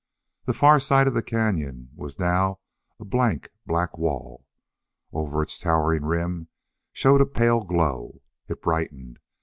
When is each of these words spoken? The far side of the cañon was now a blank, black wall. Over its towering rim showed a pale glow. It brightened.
The 0.45 0.53
far 0.55 0.79
side 0.79 1.05
of 1.07 1.13
the 1.13 1.21
cañon 1.21 1.89
was 1.95 2.17
now 2.17 2.57
a 2.99 3.05
blank, 3.05 3.51
black 3.67 3.99
wall. 3.99 4.47
Over 5.13 5.43
its 5.43 5.59
towering 5.59 6.05
rim 6.05 6.47
showed 6.91 7.21
a 7.21 7.25
pale 7.27 7.61
glow. 7.63 8.23
It 8.47 8.63
brightened. 8.63 9.19